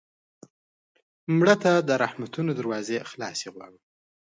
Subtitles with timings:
[1.37, 3.79] مړه ته د رحمتونو دروازې خلاصې غواړو